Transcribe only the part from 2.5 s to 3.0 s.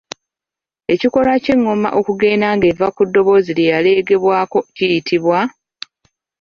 ng'eva